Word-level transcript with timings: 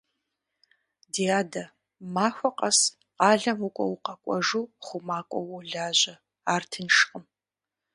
Ди 1.11 1.25
адэ, 1.39 1.63
махуэ 2.13 2.49
къэс 2.57 2.79
къалэм 3.19 3.59
укӀуэ-укъэкӀуэжу 3.67 4.65
хъумакӀуэу 4.85 5.47
уолажьэ, 5.51 6.15
ар 6.53 6.63
тыншкъым. 6.71 7.25